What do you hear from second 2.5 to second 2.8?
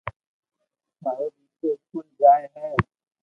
ھي